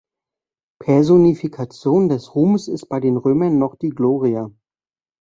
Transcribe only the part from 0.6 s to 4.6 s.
Personifikation des Ruhmes ist bei den Römern noch die Gloria.